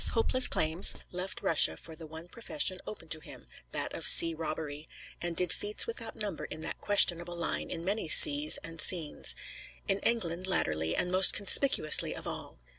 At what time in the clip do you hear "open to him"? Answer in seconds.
2.87-3.45